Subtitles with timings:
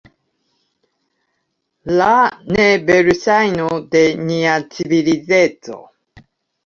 [1.99, 2.07] La
[2.57, 5.79] neverŝajno de nia civilizeco.